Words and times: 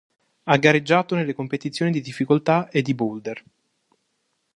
Ha 0.45 0.57
gareggiato 0.57 1.13
nelle 1.13 1.35
competizioni 1.35 1.91
di 1.91 2.01
difficoltà 2.01 2.69
e 2.69 2.81
di 2.81 2.95
boulder. 2.95 3.43